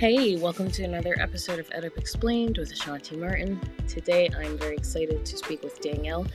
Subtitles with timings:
[0.00, 3.60] Hey, welcome to another episode of EdUp Explained with Ashanti Martin.
[3.86, 6.26] Today I'm very excited to speak with Danielle.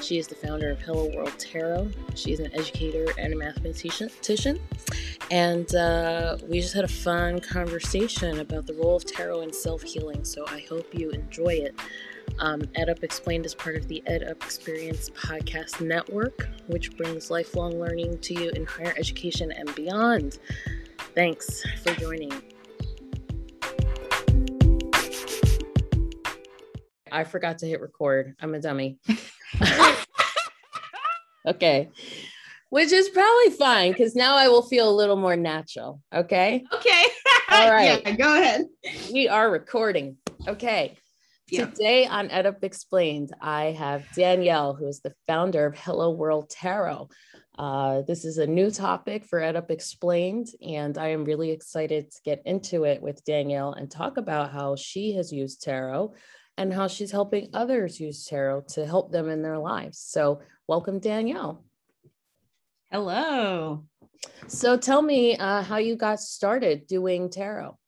[0.00, 1.90] She is the founder of Hello World Tarot.
[2.14, 4.58] She's an educator and a mathematician.
[5.30, 9.82] And uh, we just had a fun conversation about the role of tarot in self
[9.82, 11.74] healing, so I hope you enjoy it.
[12.38, 18.16] Um, EdUp Explained is part of the EdUp Experience Podcast Network, which brings lifelong learning
[18.20, 20.38] to you in higher education and beyond.
[21.14, 22.32] Thanks for joining.
[27.12, 28.34] I forgot to hit record.
[28.40, 28.98] I'm a dummy.
[31.46, 31.90] okay.
[32.70, 36.00] Which is probably fine because now I will feel a little more natural.
[36.14, 36.64] Okay.
[36.72, 37.04] Okay.
[37.50, 38.00] All right.
[38.06, 38.66] yeah, go ahead.
[39.12, 40.16] We are recording.
[40.46, 40.96] Okay.
[41.50, 41.66] Yeah.
[41.66, 47.08] Today on EdUp Explained, I have Danielle, who is the founder of Hello World Tarot.
[47.58, 52.22] Uh, this is a new topic for EdUp Explained, and I am really excited to
[52.24, 56.14] get into it with Danielle and talk about how she has used tarot
[56.60, 59.98] and how she's helping others use tarot to help them in their lives.
[59.98, 61.64] So, welcome, Danielle.
[62.92, 63.86] Hello.
[64.46, 67.78] So, tell me uh, how you got started doing tarot.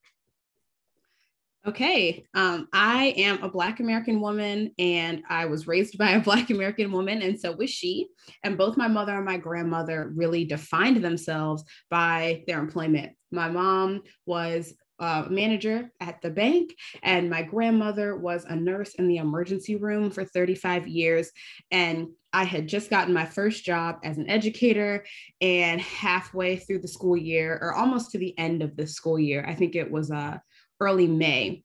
[1.66, 2.24] Okay.
[2.32, 6.90] Um, I am a Black American woman and I was raised by a Black American
[6.90, 8.08] woman, and so was she.
[8.42, 13.12] And both my mother and my grandmother really defined themselves by their employment.
[13.30, 19.08] My mom was uh, manager at the bank, and my grandmother was a nurse in
[19.08, 21.32] the emergency room for 35 years.
[21.72, 25.04] And I had just gotten my first job as an educator,
[25.40, 29.44] and halfway through the school year, or almost to the end of the school year,
[29.46, 30.38] I think it was uh,
[30.80, 31.64] early May.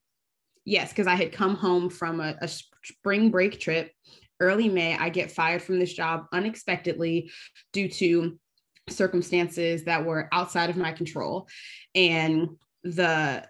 [0.64, 3.92] Yes, because I had come home from a, a spring break trip.
[4.40, 7.30] Early May, I get fired from this job unexpectedly
[7.72, 8.36] due to
[8.88, 11.46] circumstances that were outside of my control.
[11.94, 12.48] And
[12.84, 13.46] the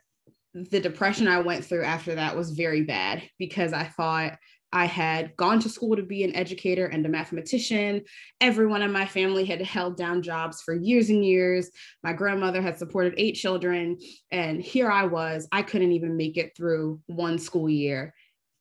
[0.55, 4.39] the depression I went through after that was very bad because I thought
[4.73, 8.03] I had gone to school to be an educator and a mathematician.
[8.41, 11.71] Everyone in my family had held down jobs for years and years.
[12.03, 13.99] My grandmother had supported eight children.
[14.31, 18.15] And here I was, I couldn't even make it through one school year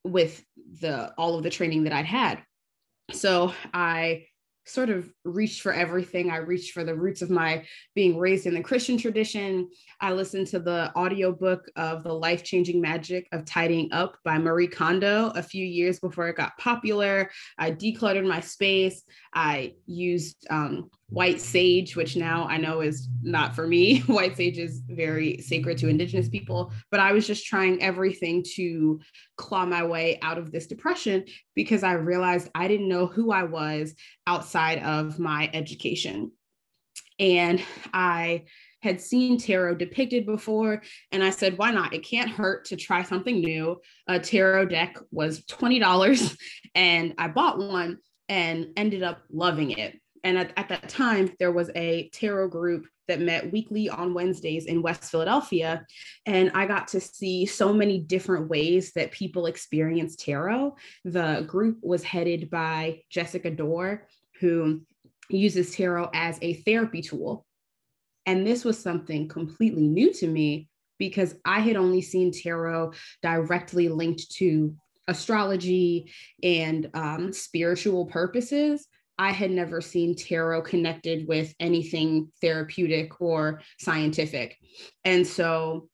[0.04, 0.42] with
[0.80, 2.42] the all of the training that I'd had.
[3.12, 4.26] So I
[4.68, 6.30] sort of reached for everything.
[6.30, 7.64] I reached for the roots of my
[7.94, 9.68] being raised in the Christian tradition.
[10.00, 14.68] I listened to the audiobook of The Life Changing Magic of Tidying Up by Marie
[14.68, 17.30] Kondo a few years before it got popular.
[17.58, 19.02] I decluttered my space.
[19.34, 24.00] I used um, white sage, which now I know is not for me.
[24.06, 29.00] white sage is very sacred to Indigenous people, but I was just trying everything to
[29.36, 31.24] claw my way out of this depression
[31.54, 33.94] because I realized I didn't know who I was
[34.26, 36.32] outside of my education.
[37.18, 38.44] And I
[38.80, 41.94] had seen tarot depicted before, and I said, why not?
[41.94, 43.80] It can't hurt to try something new.
[44.06, 46.36] A tarot deck was $20,
[46.76, 47.98] and I bought one
[48.28, 52.86] and ended up loving it and at, at that time, there was a tarot group
[53.08, 55.84] that met weekly on Wednesdays in West Philadelphia.
[56.26, 60.76] And I got to see so many different ways that people experience tarot.
[61.04, 64.06] The group was headed by Jessica Dore,
[64.40, 64.82] who
[65.30, 67.46] uses tarot as a therapy tool.
[68.26, 70.68] And this was something completely new to me
[70.98, 72.92] because I had only seen tarot
[73.22, 74.74] directly linked to
[75.06, 76.12] astrology
[76.42, 78.86] and um, spiritual purposes.
[79.18, 84.56] I had never seen tarot connected with anything therapeutic or scientific.
[85.04, 85.88] And so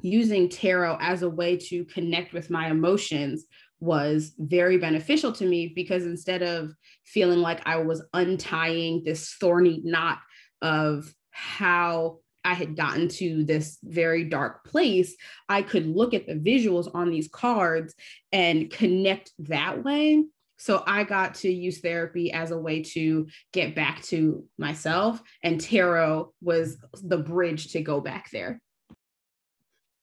[0.00, 3.44] using tarot as a way to connect with my emotions
[3.80, 6.72] was very beneficial to me because instead of
[7.04, 10.18] feeling like I was untying this thorny knot
[10.62, 15.16] of how I had gotten to this very dark place,
[15.48, 17.94] I could look at the visuals on these cards
[18.30, 20.24] and connect that way
[20.62, 25.60] so I got to use therapy as a way to get back to myself, and
[25.60, 28.60] tarot was the bridge to go back there.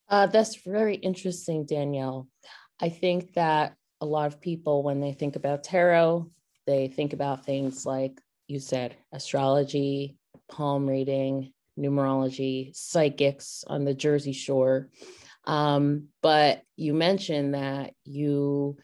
[0.10, 2.28] Uh, that's very interesting, Danielle.
[2.78, 6.30] I think that a lot of people, when they think about tarot,
[6.68, 8.20] they think about things like
[8.50, 10.18] you said astrology,
[10.52, 14.90] palm reading, numerology, psychics on the Jersey Shore.
[15.46, 18.76] Um, but you mentioned that you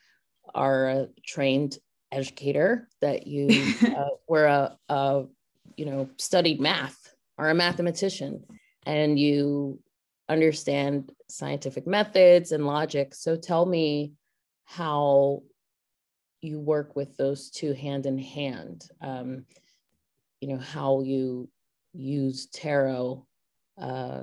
[0.55, 1.77] are a trained
[2.11, 5.25] educator, that you uh, were a, a,
[5.77, 8.43] you know, studied math, are a mathematician,
[8.85, 9.79] and you
[10.29, 13.13] understand scientific methods and logic.
[13.13, 14.13] So tell me
[14.63, 15.43] how
[16.41, 18.89] you work with those two hand in hand.
[19.01, 19.45] Um,
[20.41, 21.49] you know, how you
[21.93, 23.25] use tarot
[23.79, 24.21] uh,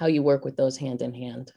[0.00, 1.52] how you work with those hand in hand.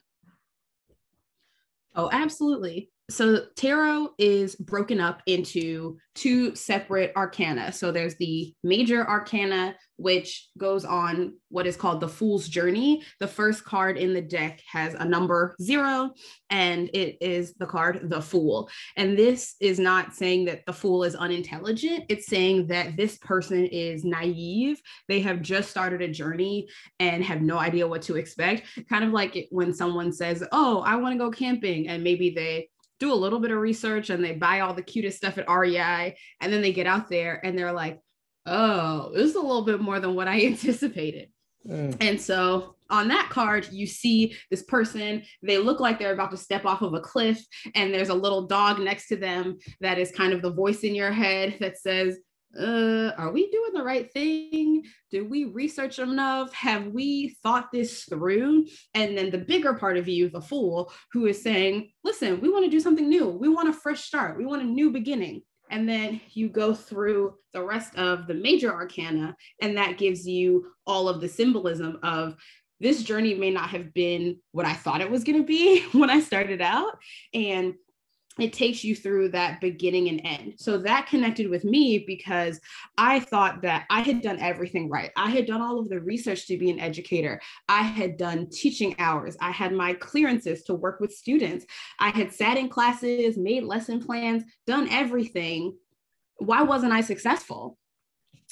[1.96, 7.72] Oh, absolutely so tarot is broken up into two separate arcana.
[7.72, 13.04] So there's the major arcana, which goes on what is called the Fool's Journey.
[13.20, 16.12] The first card in the deck has a number zero,
[16.50, 18.70] and it is the card the Fool.
[18.96, 23.66] And this is not saying that the Fool is unintelligent, it's saying that this person
[23.66, 24.80] is naive.
[25.10, 26.68] They have just started a journey
[27.00, 28.68] and have no idea what to expect.
[28.90, 32.70] Kind of like when someone says, Oh, I want to go camping, and maybe they
[33.04, 36.16] do a little bit of research and they buy all the cutest stuff at REI
[36.42, 38.00] and then they get out there and they're like,
[38.46, 41.30] oh, this is a little bit more than what I anticipated.
[41.68, 41.96] Mm.
[42.02, 46.38] And so on that card, you see this person, they look like they're about to
[46.38, 50.12] step off of a cliff, and there's a little dog next to them that is
[50.12, 52.20] kind of the voice in your head that says,
[52.60, 54.84] uh, are we doing the right thing?
[55.12, 56.54] Did we research enough?
[56.54, 58.68] Have we thought this through?
[58.94, 62.66] And then the bigger part of you, the fool, who is saying, listen, we want
[62.66, 63.28] to do something new.
[63.28, 64.38] We want a fresh start.
[64.38, 65.42] We want a new beginning.
[65.70, 70.68] And then you go through the rest of the major arcana, and that gives you
[70.86, 72.36] all of the symbolism of
[72.80, 76.10] this journey may not have been what I thought it was going to be when
[76.10, 76.98] I started out.
[77.34, 77.74] And
[78.40, 80.54] it takes you through that beginning and end.
[80.58, 82.60] So that connected with me because
[82.98, 85.12] I thought that I had done everything right.
[85.16, 87.40] I had done all of the research to be an educator.
[87.70, 89.38] I had done teaching hours.
[89.40, 91.66] I had my clearances to work with students.
[92.00, 95.78] I had sat in classes, made lesson plans, done everything.
[96.38, 97.78] Why wasn't I successful?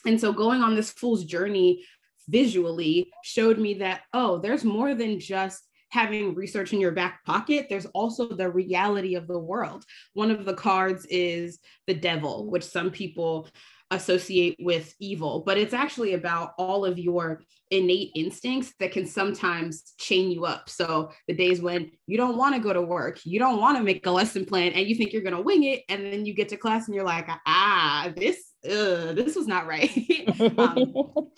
[0.06, 1.84] And so going on this fool's journey
[2.30, 7.68] visually showed me that, oh, there's more than just having research in your back pocket,
[7.70, 9.84] there's also the reality of the world.
[10.14, 13.48] One of the cards is the devil, which some people
[13.92, 17.42] associate with evil, but it's actually about all of your
[17.72, 20.70] innate instincts that can sometimes chain you up.
[20.70, 23.84] So the days when you don't want to go to work, you don't want to
[23.84, 26.34] make a lesson plan, and you think you're going to wing it, and then you
[26.34, 29.90] get to class and you're like, ah, this this was not right.
[30.58, 30.94] um,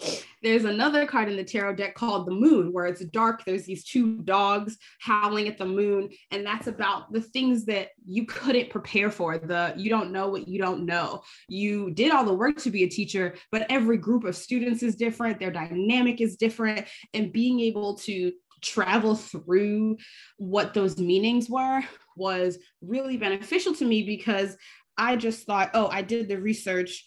[0.43, 3.45] there's another card in the tarot deck called the moon, where it's dark.
[3.45, 8.25] There's these two dogs howling at the moon, and that's about the things that you
[8.25, 9.37] couldn't prepare for.
[9.37, 11.23] The you don't know what you don't know.
[11.47, 14.95] You did all the work to be a teacher, but every group of students is
[14.95, 15.39] different.
[15.39, 19.97] Their dynamic is different, and being able to travel through
[20.37, 21.81] what those meanings were
[22.15, 24.55] was really beneficial to me because
[24.97, 27.05] I just thought, oh, I did the research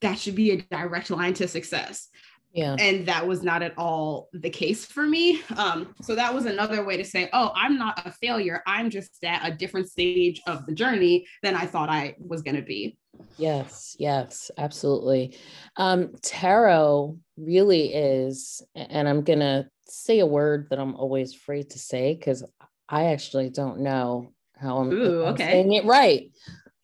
[0.00, 2.08] that should be a direct line to success.
[2.54, 2.76] Yeah.
[2.78, 5.42] And that was not at all the case for me.
[5.56, 8.62] Um, so that was another way to say, oh, I'm not a failure.
[8.64, 12.54] I'm just at a different stage of the journey than I thought I was going
[12.54, 12.96] to be.
[13.38, 15.36] Yes, yes, absolutely.
[15.76, 21.70] Um, tarot really is, and I'm going to say a word that I'm always afraid
[21.70, 22.44] to say because
[22.88, 26.30] I actually don't know how I'm, Ooh, I'm saying it right.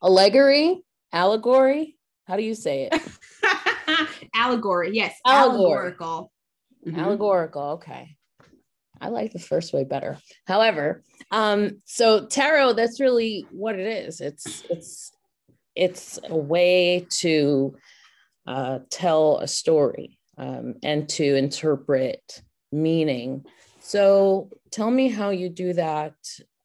[0.02, 0.82] Allegory,
[1.12, 1.96] allegory,
[2.30, 3.02] how do you say it?
[4.36, 4.90] Allegory.
[4.92, 5.16] Yes.
[5.26, 5.88] Allegory.
[5.88, 6.32] Allegorical.
[6.86, 7.00] Mm-hmm.
[7.00, 7.62] Allegorical.
[7.62, 8.16] Okay.
[9.00, 10.16] I like the first way better.
[10.46, 14.20] However, um, so tarot, that's really what it is.
[14.20, 15.10] It's it's
[15.74, 17.74] it's a way to
[18.46, 23.44] uh, tell a story um, and to interpret meaning.
[23.80, 26.14] So tell me how you do that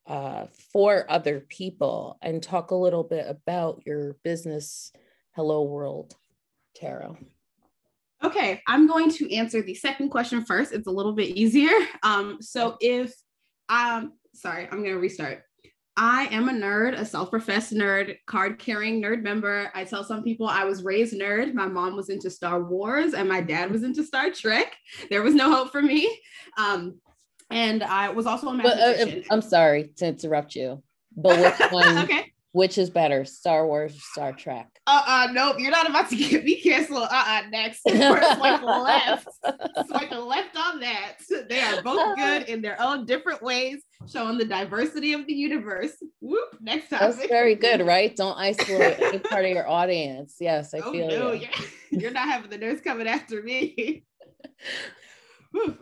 [0.06, 4.92] uh, for other people and talk a little bit about your business
[5.36, 6.16] Hello World
[6.78, 7.18] Tarot?
[8.24, 10.72] Okay, I'm going to answer the second question first.
[10.72, 11.72] It's a little bit easier.
[12.04, 13.14] Um, so if
[13.68, 15.44] um sorry, I'm gonna restart.
[15.98, 19.72] I am a nerd, a self-professed nerd, card-carrying nerd member.
[19.74, 21.54] I tell some people I was raised nerd.
[21.54, 24.74] My mom was into Star Wars and my dad was into Star Trek.
[25.10, 26.22] There was no hope for me.
[26.58, 27.00] Um,
[27.50, 29.24] and I was also a mathematician.
[29.28, 30.82] But, uh, I'm sorry to interrupt you,
[31.16, 31.98] but which one?
[32.00, 32.32] okay.
[32.56, 34.70] Which is better, Star Wars or Star Trek?
[34.88, 37.08] Uh uh nope, you're not about to get me canceled.
[37.10, 37.82] Uh uh next.
[37.90, 39.28] swipe left.
[39.88, 41.14] Swipe left on that.
[41.50, 45.94] They are both good in their own different ways, showing the diversity of the universe.
[46.22, 47.00] Whoop, next time.
[47.00, 48.16] That's very good, right?
[48.16, 50.36] Don't isolate any part of your audience.
[50.40, 51.48] Yes, I oh, feel no, you.
[51.92, 54.06] You're, you're not having the nurse coming after me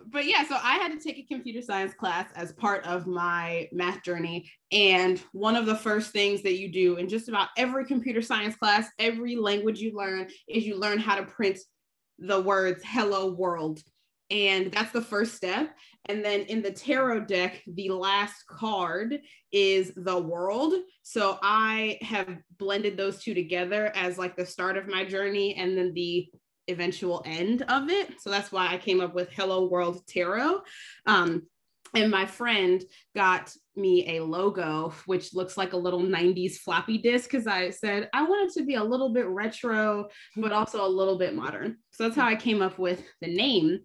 [0.06, 3.68] but yeah, so I had to take a computer science class as part of my
[3.72, 4.50] math journey.
[4.72, 8.56] And one of the first things that you do in just about every computer science
[8.56, 11.58] class, every language you learn, is you learn how to print
[12.18, 13.80] the words hello world.
[14.30, 15.74] And that's the first step.
[16.06, 19.18] And then in the tarot deck, the last card
[19.52, 20.74] is the world.
[21.02, 22.28] So I have
[22.58, 25.54] blended those two together as like the start of my journey.
[25.54, 26.28] And then the
[26.68, 28.20] eventual end of it.
[28.20, 30.62] So that's why I came up with Hello World Tarot.
[31.06, 31.42] Um,
[31.94, 32.82] and my friend
[33.14, 38.08] got me a logo which looks like a little 90s floppy disk because i said
[38.12, 42.04] i wanted to be a little bit retro but also a little bit modern so
[42.04, 43.80] that's how i came up with the name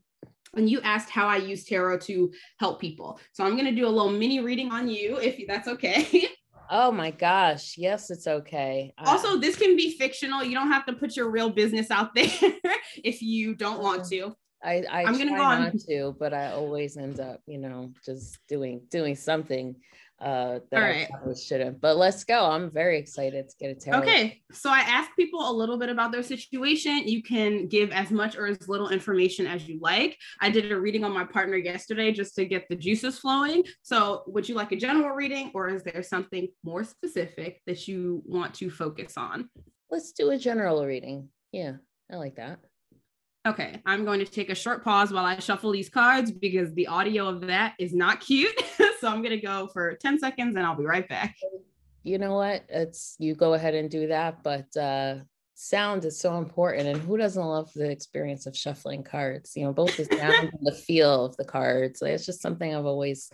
[0.56, 3.88] and you asked how i use tarot to help people so i'm going to do
[3.88, 6.28] a little mini reading on you if that's okay
[6.70, 8.94] oh my gosh yes it's okay.
[9.06, 10.44] Also um, this can be fictional.
[10.44, 12.30] You don't have to put your real business out there
[13.04, 14.36] if you don't want to.
[14.64, 18.40] I, I am gonna go on to, but I always end up, you know, just
[18.48, 19.76] doing doing something
[20.22, 21.80] uh that I probably shouldn't.
[21.80, 22.46] But let's go.
[22.46, 24.00] I'm very excited to get a tarot.
[24.00, 24.42] Okay.
[24.52, 27.08] So I asked people a little bit about their situation.
[27.08, 30.18] You can give as much or as little information as you like.
[30.42, 33.64] I did a reading on my partner yesterday just to get the juices flowing.
[33.82, 38.22] So would you like a general reading or is there something more specific that you
[38.26, 39.50] want to focus on?
[39.90, 41.30] Let's do a general reading.
[41.52, 41.74] Yeah,
[42.12, 42.60] I like that.
[43.48, 46.88] Okay, I'm going to take a short pause while I shuffle these cards because the
[46.88, 48.62] audio of that is not cute.
[49.00, 51.36] so I'm going to go for 10 seconds and I'll be right back.
[52.04, 52.64] You know what?
[52.70, 55.16] It's you go ahead and do that, but uh
[55.62, 59.58] sound is so important and who doesn't love the experience of shuffling cards?
[59.58, 62.02] You know, both the sound and the feel of the cards.
[62.02, 63.30] Like, it's just something I've always,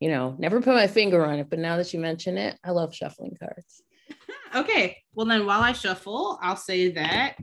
[0.00, 2.72] you know, never put my finger on it, but now that you mention it, I
[2.72, 3.82] love shuffling cards.
[4.56, 4.98] okay.
[5.14, 7.36] Well, then while I shuffle, I'll say that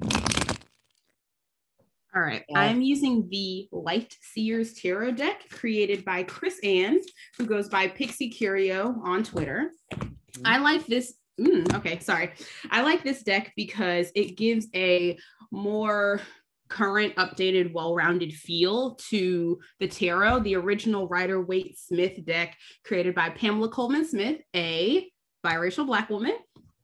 [2.18, 2.44] all right.
[2.50, 2.60] Yeah.
[2.60, 7.00] I'm using the Light Seers Tarot deck created by Chris Ann,
[7.38, 9.72] who goes by Pixie Curio on Twitter.
[9.94, 10.42] Mm-hmm.
[10.44, 11.14] I like this.
[11.40, 12.32] Mm, okay, sorry.
[12.72, 15.20] I like this deck because it gives a
[15.52, 16.22] more
[16.70, 20.40] current, updated, well rounded feel to the tarot.
[20.40, 25.08] The original Rider Waite Smith deck, created by Pamela Colman Smith, a
[25.46, 26.36] biracial Black woman,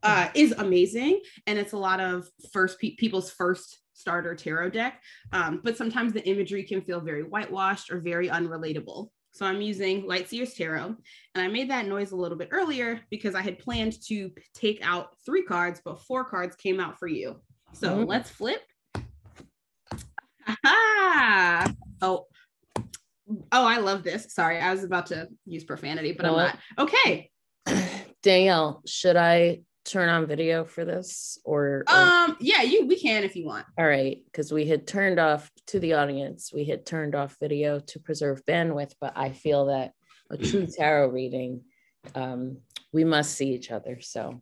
[0.03, 1.21] uh, is amazing.
[1.47, 6.13] And it's a lot of first pe- people's first starter tarot deck, um, but sometimes
[6.13, 9.09] the imagery can feel very whitewashed or very unrelatable.
[9.33, 10.95] So I'm using Lightseers Tarot,
[11.33, 14.79] and I made that noise a little bit earlier because I had planned to take
[14.85, 17.41] out three cards, but four cards came out for you.
[17.71, 18.09] So mm-hmm.
[18.09, 18.61] let's flip.
[20.47, 21.73] Aha!
[22.01, 22.27] Oh,
[23.51, 24.33] oh, I love this.
[24.35, 26.57] Sorry, I was about to use profanity, but I'm not.
[26.77, 27.31] Okay.
[28.21, 31.95] Danielle, should I turn on video for this or, or...
[31.95, 33.65] um yeah you we can if you want.
[33.77, 36.51] All right because we had turned off to the audience.
[36.53, 39.91] We had turned off video to preserve bandwidth but i feel that
[40.29, 41.61] a true tarot reading
[42.15, 42.57] um
[42.91, 43.99] we must see each other.
[44.01, 44.41] So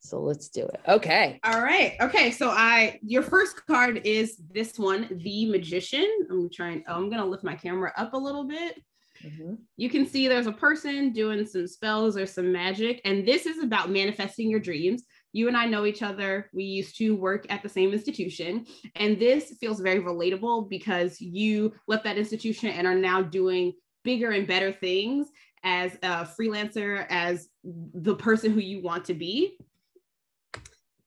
[0.00, 0.80] so let's do it.
[0.86, 1.40] Okay.
[1.42, 1.96] All right.
[2.00, 6.08] Okay so i your first card is this one the magician.
[6.30, 8.80] I'm trying oh, i'm gonna lift my camera up a little bit
[9.24, 9.54] Mm-hmm.
[9.76, 13.62] You can see there's a person doing some spells or some magic, and this is
[13.62, 15.04] about manifesting your dreams.
[15.32, 16.48] You and I know each other.
[16.52, 21.72] We used to work at the same institution, and this feels very relatable because you
[21.86, 23.72] left that institution and are now doing
[24.04, 25.28] bigger and better things
[25.64, 29.58] as a freelancer, as the person who you want to be.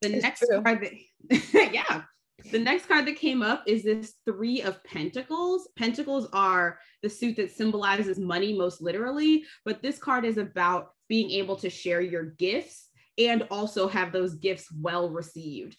[0.02, 0.62] The it's next true.
[0.62, 2.04] card that, yeah,
[2.52, 5.70] the next card that came up is this Three of Pentacles.
[5.78, 11.30] Pentacles are the suit that symbolizes money most literally, but this card is about being
[11.32, 15.76] able to share your gifts and also have those gifts well received.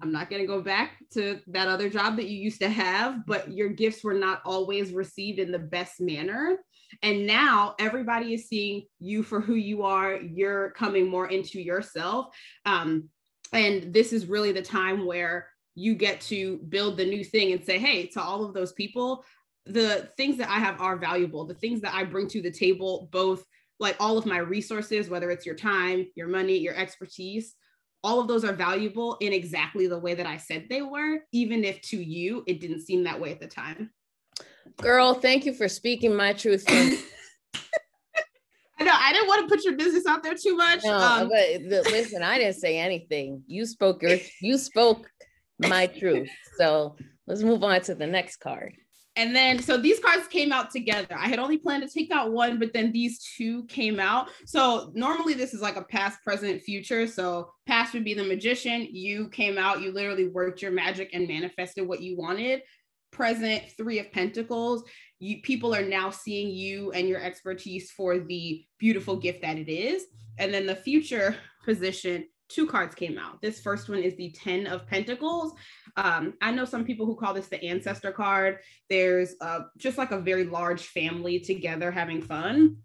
[0.00, 3.26] I'm not going to go back to that other job that you used to have,
[3.26, 6.58] but your gifts were not always received in the best manner.
[7.02, 10.16] And now everybody is seeing you for who you are.
[10.16, 12.26] You're coming more into yourself.
[12.64, 13.08] Um,
[13.52, 17.64] and this is really the time where you get to build the new thing and
[17.64, 19.24] say, hey, to all of those people,
[19.66, 21.44] the things that I have are valuable.
[21.44, 23.44] The things that I bring to the table, both
[23.80, 27.54] like all of my resources, whether it's your time, your money, your expertise,
[28.04, 31.64] all of those are valuable in exactly the way that I said they were, even
[31.64, 33.90] if to you it didn't seem that way at the time.
[34.76, 36.64] Girl, thank you for speaking my truth.
[38.76, 40.80] I know I didn't want to put your business out there too much.
[40.84, 43.42] No, um, but the, listen, I didn't say anything.
[43.46, 45.08] You spoke your you spoke
[45.68, 46.30] my truth.
[46.58, 48.74] So let's move on to the next card.
[49.16, 51.14] And then, so these cards came out together.
[51.16, 54.28] I had only planned to take out one, but then these two came out.
[54.44, 57.06] So normally this is like a past, present, future.
[57.06, 58.88] So past would be the magician.
[58.90, 62.62] You came out, you literally worked your magic and manifested what you wanted.
[63.12, 64.82] Present, three of pentacles.
[65.20, 69.70] You people are now seeing you and your expertise for the beautiful gift that it
[69.70, 70.06] is.
[70.38, 73.40] And then the future position two cards came out.
[73.40, 75.52] This first one is the 10 of Pentacles.
[75.96, 78.58] Um, I know some people who call this the ancestor card.
[78.90, 82.76] There's uh, just like a very large family together having fun.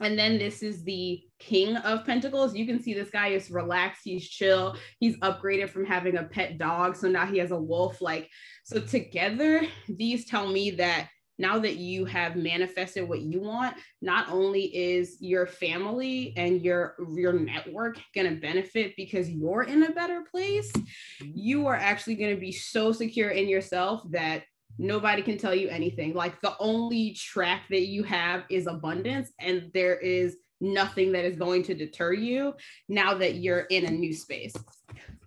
[0.00, 2.54] And then this is the King of Pentacles.
[2.54, 6.58] You can see this guy is relaxed, he's chill, he's upgraded from having a pet
[6.58, 6.96] dog.
[6.96, 8.02] So now he has a wolf.
[8.02, 8.28] Like,
[8.64, 14.30] so together, these tell me that now that you have manifested what you want, not
[14.30, 19.92] only is your family and your your network going to benefit because you're in a
[19.92, 20.72] better place,
[21.20, 24.44] you are actually going to be so secure in yourself that
[24.78, 26.14] nobody can tell you anything.
[26.14, 31.36] Like the only track that you have is abundance and there is nothing that is
[31.36, 32.54] going to deter you
[32.88, 34.54] now that you're in a new space.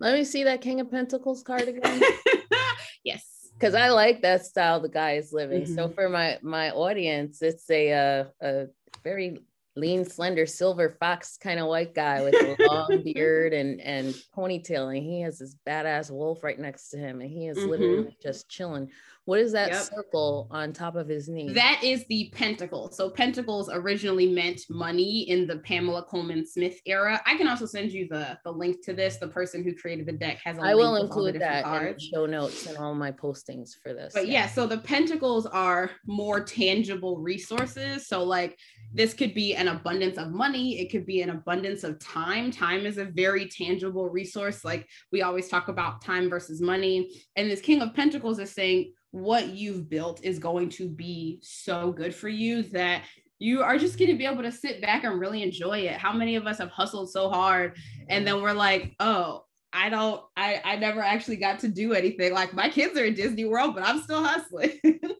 [0.00, 2.02] Let me see that King of Pentacles card again.
[3.60, 5.62] because I like that style the guy is living.
[5.62, 5.74] Mm-hmm.
[5.74, 8.66] So for my my audience, it's a uh, a
[9.04, 9.38] very
[9.76, 14.94] lean, slender, silver fox kind of white guy with a long beard and and ponytail,
[14.94, 17.70] and he has this badass wolf right next to him, and he is mm-hmm.
[17.70, 18.90] literally just chilling.
[19.26, 19.82] What is that yep.
[19.82, 21.52] circle on top of his knee?
[21.52, 22.90] That is the pentacle.
[22.90, 27.20] So pentacles originally meant money in the Pamela Colman Smith era.
[27.26, 29.18] I can also send you the the link to this.
[29.18, 32.66] The person who created the deck has a I will include that in show notes
[32.66, 34.14] and all my postings for this.
[34.14, 34.32] But yeah.
[34.32, 38.08] yeah, so the pentacles are more tangible resources.
[38.08, 38.58] So like
[38.92, 40.80] this could be an abundance of money.
[40.80, 42.50] It could be an abundance of time.
[42.50, 44.64] Time is a very tangible resource.
[44.64, 47.22] Like we always talk about time versus money.
[47.36, 51.92] And this king of pentacles is saying what you've built is going to be so
[51.92, 53.02] good for you that
[53.38, 55.96] you are just going to be able to sit back and really enjoy it.
[55.96, 57.76] How many of us have hustled so hard
[58.08, 62.32] and then we're like oh I don't I I never actually got to do anything.
[62.32, 64.80] Like my kids are in Disney World, but I'm still hustling.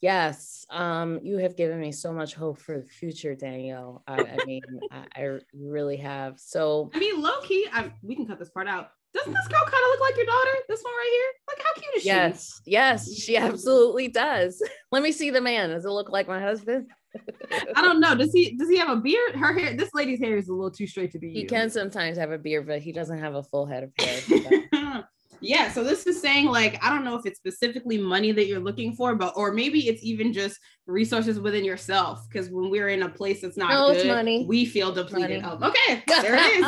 [0.00, 4.02] Yes, um, you have given me so much hope for the future, Danielle.
[4.06, 6.38] I, I mean, I, I, really have.
[6.38, 8.90] So, I mean, low key, I, we can cut this part out.
[9.14, 10.50] Doesn't this girl kind of look like your daughter?
[10.68, 11.32] This one right here?
[11.48, 12.08] Like, how cute is she?
[12.08, 14.62] Yes, yes, she absolutely does.
[14.92, 15.70] Let me see the man.
[15.70, 16.88] Does it look like my husband?
[17.74, 18.14] I don't know.
[18.14, 19.36] Does he does he have a beard?
[19.36, 21.32] Her hair, this lady's hair is a little too straight to be.
[21.32, 21.46] He you.
[21.46, 25.04] can sometimes have a beard, but he doesn't have a full head of hair.
[25.46, 28.60] yeah so this is saying like i don't know if it's specifically money that you're
[28.60, 33.02] looking for but or maybe it's even just resources within yourself because when we're in
[33.02, 34.44] a place that's not no, good money.
[34.48, 36.64] we feel depleted oh, okay there it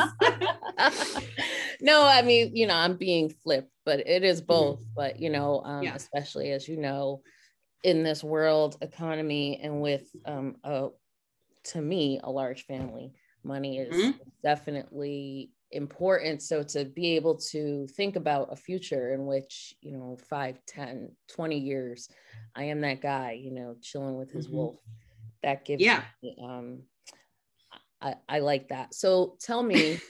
[0.79, 1.19] is
[1.81, 4.47] no i mean you know i'm being flipped but it is mm-hmm.
[4.47, 4.95] both mm-hmm.
[4.97, 5.95] but you know um, yeah.
[5.95, 7.21] especially as you know
[7.85, 10.89] in this world economy and with um a
[11.65, 13.13] to me a large family
[13.45, 14.19] money is mm-hmm.
[14.43, 16.43] definitely important.
[16.43, 21.11] So to be able to think about a future in which you know 5 10
[21.29, 22.09] 20 years
[22.55, 24.57] i am that guy you know chilling with his mm-hmm.
[24.57, 24.81] wolf
[25.43, 26.03] that gives yeah.
[26.23, 26.83] me, um
[28.01, 28.95] I, I like that.
[28.95, 30.01] So tell me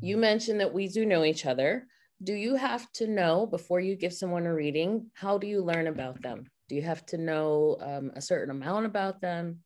[0.00, 1.86] you mentioned that we do know each other.
[2.22, 5.88] Do you have to know before you give someone a reading how do you learn
[5.88, 6.44] about them?
[6.68, 9.58] Do you have to know um, a certain amount about them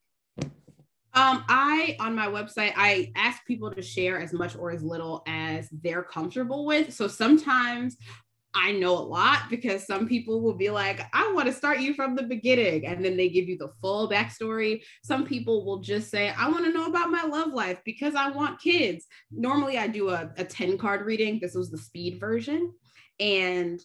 [1.17, 5.23] um, I on my website, I ask people to share as much or as little
[5.27, 6.93] as they're comfortable with.
[6.93, 7.97] So sometimes
[8.55, 11.95] I know a lot because some people will be like, I want to start you
[11.95, 12.87] from the beginning.
[12.87, 14.83] And then they give you the full backstory.
[15.03, 18.31] Some people will just say, I want to know about my love life because I
[18.31, 19.07] want kids.
[19.31, 21.39] Normally, I do a, a 10 card reading.
[21.41, 22.73] This was the speed version.
[23.21, 23.81] And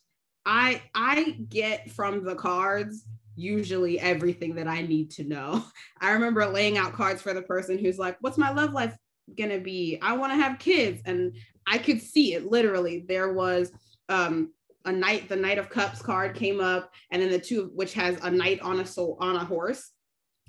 [0.46, 5.64] I I get from the cards usually everything that I need to know.
[6.02, 8.96] I remember laying out cards for the person who's like, What's my love life
[9.38, 10.00] gonna be?
[10.02, 11.02] I wanna have kids.
[11.06, 11.36] And
[11.68, 13.06] I could see it literally.
[13.08, 13.72] There was
[14.10, 14.52] um,
[14.86, 18.18] a knight, the Knight of Cups card came up, and then the two, which has
[18.24, 19.92] a knight on a soul on a horse,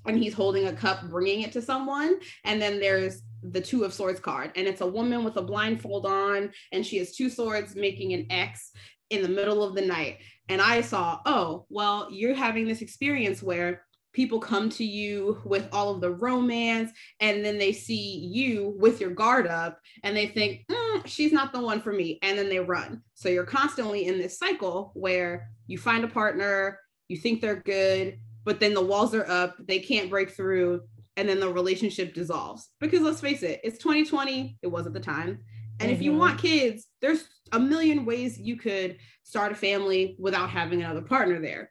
[0.07, 2.19] and he's holding a cup, bringing it to someone.
[2.45, 6.07] And then there's the Two of Swords card, and it's a woman with a blindfold
[6.07, 8.71] on, and she has two swords making an X
[9.11, 10.19] in the middle of the night
[10.53, 15.67] and I saw, oh, well, you're having this experience where people come to you with
[15.73, 20.27] all of the romance and then they see you with your guard up and they
[20.27, 23.01] think mm, she's not the one for me and then they run.
[23.15, 28.19] So you're constantly in this cycle where you find a partner you think they're good
[28.45, 30.83] but then the walls are up they can't break through
[31.17, 32.69] and then the relationship dissolves.
[32.79, 35.41] Because let's face it it's 2020 it wasn't the time
[35.81, 35.97] and mm-hmm.
[35.97, 36.21] if you mm-hmm.
[36.21, 41.41] want kids there's a million ways you could start a family without having another partner
[41.41, 41.71] there.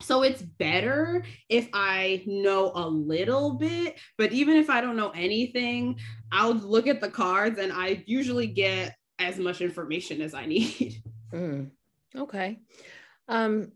[0.00, 5.10] So it's better if I know a little bit, but even if I don't know
[5.10, 6.00] anything,
[6.32, 11.02] I'll look at the cards and I usually get as much information as I need.
[11.32, 11.70] Mm,
[12.14, 12.58] okay.
[13.26, 13.72] Um,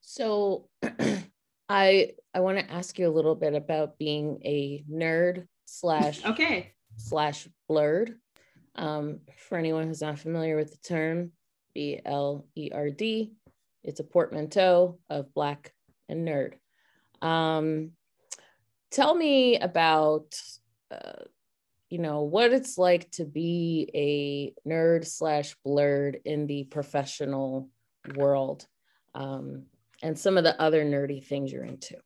[0.00, 0.70] so
[1.68, 6.72] I I want to ask you a little bit about being a nerd slash okay
[6.96, 8.14] slash blerd.
[8.74, 11.32] Um, for anyone who's not familiar with the term,
[11.74, 13.32] B L E R D,
[13.82, 15.72] it's a portmanteau of black
[16.08, 16.54] and nerd.
[17.26, 17.92] Um,
[18.90, 20.40] tell me about,
[20.90, 21.24] uh,
[21.88, 27.68] you know, what it's like to be a nerd slash blerd in the professional
[28.16, 28.66] world.
[29.14, 29.64] um,
[30.02, 31.96] and some of the other nerdy things you're into.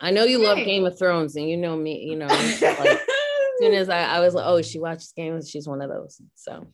[0.00, 2.04] I know you love Game of Thrones, and you know me.
[2.04, 2.58] You know, like, as
[3.60, 5.50] soon as I, I was like, oh, she watches games.
[5.50, 6.20] She's one of those.
[6.34, 6.66] So,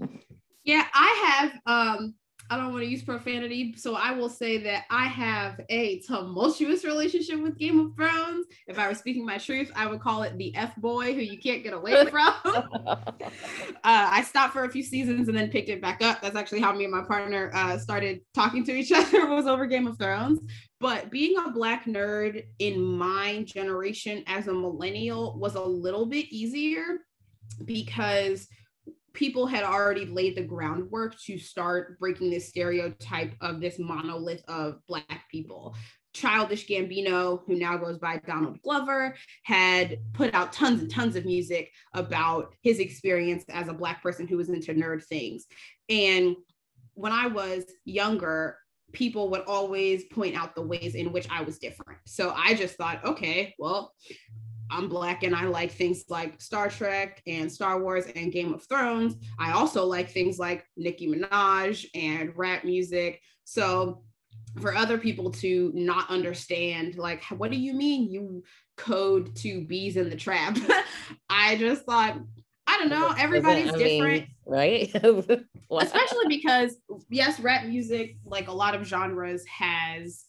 [0.65, 1.61] yeah, I have.
[1.67, 2.15] Um,
[2.51, 6.85] I don't want to use profanity, so I will say that I have a tumultuous
[6.85, 8.47] relationship with Game of Thrones.
[8.67, 11.39] If I were speaking my truth, I would call it the F boy who you
[11.39, 12.35] can't get away from.
[12.45, 12.99] uh,
[13.85, 16.21] I stopped for a few seasons and then picked it back up.
[16.21, 19.67] That's actually how me and my partner uh, started talking to each other was over
[19.67, 20.41] Game of Thrones.
[20.81, 26.27] But being a black nerd in my generation as a millennial was a little bit
[26.31, 26.99] easier
[27.65, 28.49] because
[29.15, 34.81] people had already laid the groundwork to start breaking this stereotype of this monolith of
[34.87, 35.75] black people.
[36.13, 41.25] Childish gambino who now goes by donald glover had put out tons and tons of
[41.25, 45.47] music about his experience as a black person who was into nerd things.
[45.89, 46.37] And
[46.95, 48.59] when i was younger
[48.93, 51.99] people would always point out the ways in which i was different.
[52.07, 53.93] So i just thought okay well
[54.71, 58.67] I'm black and I like things like Star Trek and Star Wars and Game of
[58.67, 59.17] Thrones.
[59.39, 63.21] I also like things like Nicki Minaj and rap music.
[63.45, 64.03] So
[64.61, 68.43] for other people to not understand, like, what do you mean you
[68.77, 70.57] code two bees in the trap?
[71.29, 72.19] I just thought,
[72.67, 74.27] I don't know, everybody's mean, different.
[74.47, 74.89] right?
[75.71, 76.77] Especially because,
[77.11, 80.25] yes, rap music, like a lot of genres, has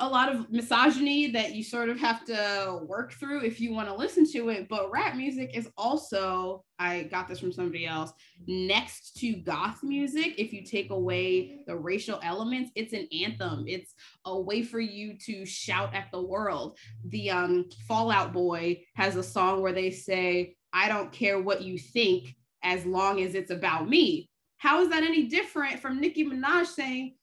[0.00, 3.88] a lot of misogyny that you sort of have to work through if you want
[3.88, 4.68] to listen to it.
[4.68, 8.12] But rap music is also, I got this from somebody else,
[8.48, 10.34] next to goth music.
[10.36, 13.66] If you take away the racial elements, it's an anthem.
[13.68, 16.76] It's a way for you to shout at the world.
[17.06, 21.62] The um, Fall Out Boy has a song where they say, I don't care what
[21.62, 24.28] you think as long as it's about me.
[24.56, 27.14] How is that any different from Nicki Minaj saying,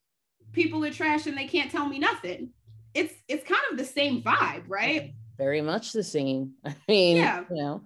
[0.53, 2.51] people are trash and they can't tell me nothing?
[2.93, 5.13] It's it's kind of the same vibe, right?
[5.37, 6.53] Very much the same.
[6.65, 7.43] I mean, yeah.
[7.49, 7.81] you know.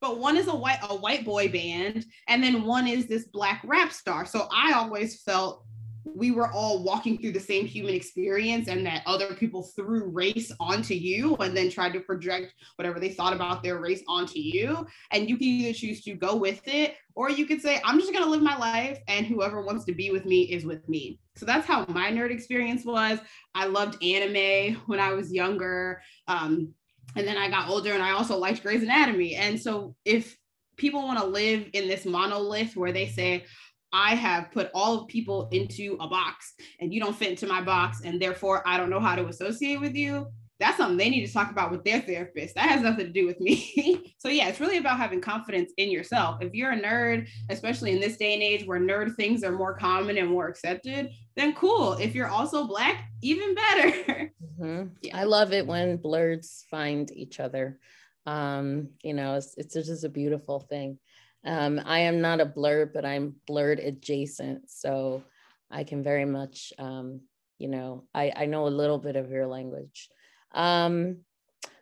[0.00, 3.62] But one is a white a white boy band, and then one is this black
[3.64, 4.26] rap star.
[4.26, 5.64] So I always felt
[6.04, 10.52] we were all walking through the same human experience and that other people threw race
[10.58, 14.86] onto you and then tried to project whatever they thought about their race onto you.
[15.12, 18.12] And you can either choose to go with it or you could say i'm just
[18.12, 21.18] going to live my life and whoever wants to be with me is with me.
[21.36, 23.18] So that's how my nerd experience was.
[23.54, 26.72] I loved anime when i was younger um,
[27.16, 29.34] and then i got older and i also liked grey's anatomy.
[29.34, 30.36] And so if
[30.76, 33.44] people want to live in this monolith where they say
[33.92, 37.60] I have put all of people into a box and you don't fit into my
[37.60, 40.26] box and therefore I don't know how to associate with you.
[40.58, 42.54] That's something they need to talk about with their therapist.
[42.54, 44.14] That has nothing to do with me.
[44.18, 46.40] so yeah, it's really about having confidence in yourself.
[46.40, 49.76] If you're a nerd, especially in this day and age where nerd things are more
[49.76, 51.94] common and more accepted, then cool.
[51.94, 54.32] If you're also black, even better.
[54.60, 54.88] Mm-hmm.
[55.02, 55.16] Yeah.
[55.18, 57.80] I love it when blerds find each other.
[58.26, 60.98] Um, you know, it's, it's just a beautiful thing.
[61.44, 64.70] Um, I am not a blerd, but I'm blerd adjacent.
[64.70, 65.22] So
[65.70, 67.20] I can very much, um,
[67.58, 70.08] you know, I, I know a little bit of your language.
[70.52, 71.18] Um,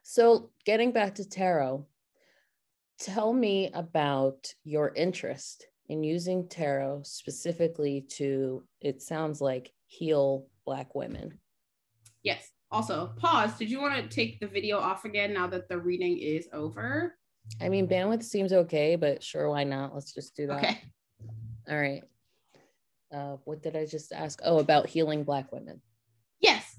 [0.03, 1.87] so getting back to tarot,
[2.99, 10.95] tell me about your interest in using tarot specifically to, it sounds like, heal Black
[10.95, 11.39] women.
[12.23, 12.49] Yes.
[12.71, 13.59] Also, pause.
[13.59, 17.17] Did you want to take the video off again now that the reading is over?
[17.61, 19.95] I mean, bandwidth seems okay, but sure, why not?
[19.95, 20.59] Let's just do that.
[20.59, 20.81] Okay.
[21.69, 22.03] All right.
[23.13, 24.41] Uh, what did I just ask?
[24.45, 25.81] Oh, about healing Black women.
[26.41, 26.77] Yes.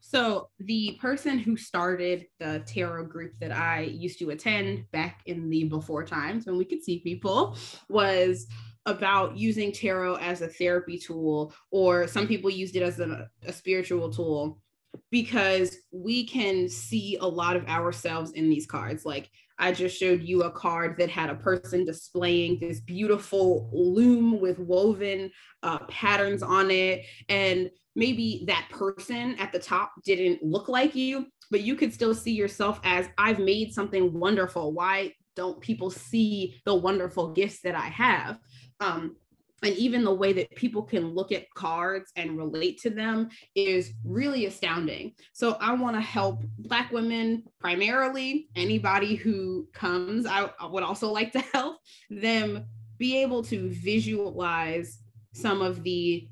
[0.00, 5.50] So, the person who started the tarot group that I used to attend back in
[5.50, 7.56] the before times when we could see people
[7.88, 8.46] was
[8.86, 13.52] about using tarot as a therapy tool, or some people used it as a, a
[13.52, 14.62] spiritual tool
[15.10, 19.04] because we can see a lot of ourselves in these cards.
[19.04, 24.40] Like I just showed you a card that had a person displaying this beautiful loom
[24.40, 25.30] with woven
[25.62, 27.04] uh, patterns on it.
[27.28, 32.14] And maybe that person at the top didn't look like you, but you could still
[32.14, 34.72] see yourself as I've made something wonderful.
[34.72, 38.38] Why don't people see the wonderful gifts that I have?
[38.80, 39.16] Um,
[39.62, 43.92] and even the way that people can look at cards and relate to them is
[44.04, 45.12] really astounding.
[45.32, 51.08] So I want to help Black women primarily, anybody who comes, I, I, would also
[51.12, 51.78] like to help
[52.10, 52.64] them
[52.98, 54.98] be able to visualize
[55.32, 56.28] some of the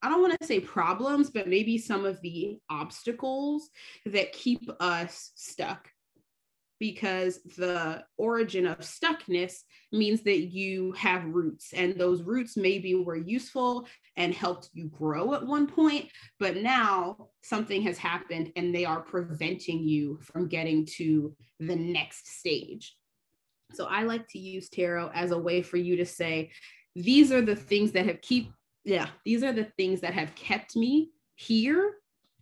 [0.00, 3.68] I don't want to say problems, but maybe some of the obstacles
[4.06, 5.90] that keep us stuck
[6.80, 9.54] because the origin of stuckness
[9.92, 13.86] means that you have roots and those roots maybe were useful
[14.16, 16.06] and helped you grow at one point
[16.38, 22.28] but now something has happened and they are preventing you from getting to the next
[22.38, 22.94] stage.
[23.74, 26.50] So i like to use tarot as a way for you to say
[26.94, 28.50] these are the things that have keep
[28.84, 31.92] yeah these are the things that have kept me here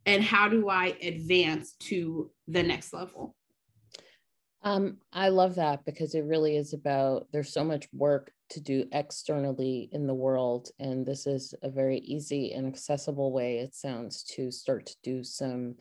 [0.07, 3.35] and how do i advance to the next level
[4.67, 8.85] um, I love that because it really is about there's so much work to do
[8.91, 10.71] externally in the world.
[10.81, 15.23] And this is a very easy and accessible way, it sounds, to start to do
[15.23, 15.77] some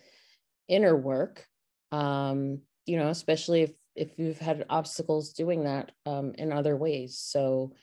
[0.67, 1.48] inner work.
[1.91, 7.17] Um, you know, especially if if you've had obstacles doing that um, in other ways.
[7.17, 7.74] So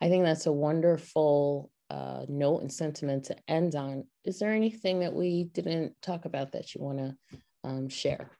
[0.00, 4.04] I think that's a wonderful uh, note and sentiment to end on.
[4.24, 7.16] Is there anything that we didn't talk about that you want to
[7.62, 8.30] um, share?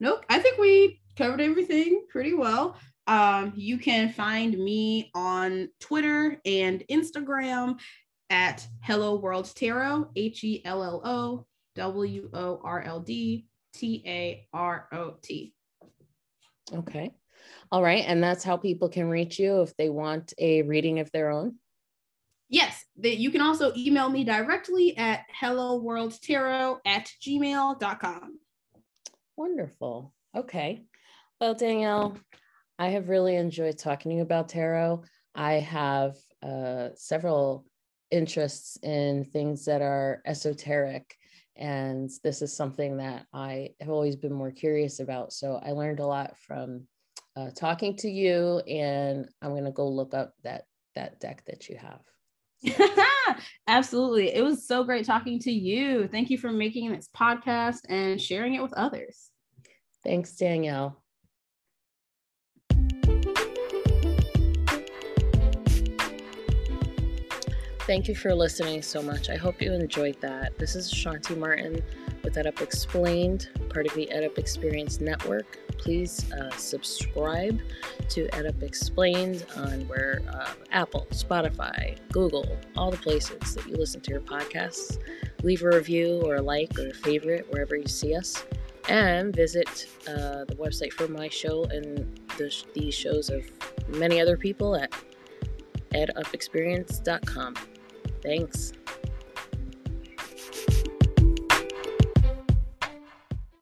[0.00, 0.24] Nope.
[0.28, 2.76] I think we covered everything pretty well.
[3.06, 7.78] Um, you can find me on Twitter and Instagram
[8.30, 14.02] at Hello World Tarot, H E L L O W O R L D T
[14.06, 15.54] A R O T.
[16.72, 17.12] Okay.
[17.72, 18.04] All right.
[18.06, 21.56] And that's how people can reach you if they want a reading of their own?
[22.48, 22.84] Yes.
[22.98, 28.39] That you can also email me directly at hello world tarot at gmail.com.
[29.40, 30.12] Wonderful.
[30.36, 30.82] Okay.
[31.40, 32.18] Well, Danielle,
[32.78, 35.02] I have really enjoyed talking to you about tarot.
[35.34, 37.64] I have uh, several
[38.10, 41.16] interests in things that are esoteric.
[41.56, 45.32] And this is something that I have always been more curious about.
[45.32, 46.86] So I learned a lot from
[47.34, 50.64] uh, talking to you, and I'm going to go look up that
[50.96, 52.02] that deck that you have.
[53.66, 54.34] Absolutely.
[54.34, 56.08] It was so great talking to you.
[56.08, 59.30] Thank you for making this podcast and sharing it with others.
[60.04, 61.02] Thanks, Danielle.
[67.90, 69.30] Thank you for listening so much.
[69.30, 70.56] I hope you enjoyed that.
[70.56, 71.82] This is Shanti Martin
[72.22, 75.58] with EdUp Explained, part of the EdUp Experience Network.
[75.76, 77.60] Please uh, subscribe
[78.10, 84.00] to EdUp Explained on where uh, Apple, Spotify, Google, all the places that you listen
[84.02, 84.98] to your podcasts.
[85.42, 88.44] Leave a review or a like or a favorite wherever you see us
[88.88, 93.44] and visit uh, the website for my show and the, the shows of
[93.88, 94.92] many other people at
[95.92, 97.56] edupexperience.com.
[98.22, 98.72] Thanks.